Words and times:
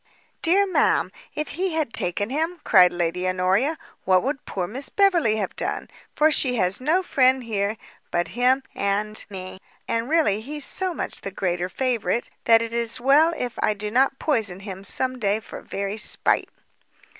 "Dear 0.41 0.65
ma'am, 0.65 1.11
if 1.35 1.49
he 1.49 1.73
had 1.75 1.93
taken 1.93 2.31
him," 2.31 2.59
cried 2.63 2.91
Lady 2.91 3.27
Honoria, 3.29 3.77
"what 4.03 4.23
could 4.23 4.45
poor 4.45 4.65
Miss 4.65 4.89
Beverley 4.89 5.35
have 5.35 5.55
done? 5.55 5.91
for 6.15 6.31
she 6.31 6.55
has 6.55 6.81
no 6.81 7.03
friend 7.03 7.43
here 7.43 7.77
but 8.09 8.29
him 8.29 8.63
and 8.73 9.23
me, 9.29 9.59
and 9.87 10.09
really 10.09 10.41
he's 10.41 10.65
so 10.65 10.95
much 10.95 11.21
the 11.21 11.29
greater 11.29 11.69
favourite, 11.69 12.31
that 12.45 12.63
it 12.63 12.73
is 12.73 12.99
well 12.99 13.31
if 13.37 13.59
I 13.61 13.75
do 13.75 13.91
not 13.91 14.17
poison 14.17 14.61
him 14.61 14.83
some 14.83 15.19
day 15.19 15.39
for 15.39 15.61
very 15.61 15.97
spite." 15.97 16.49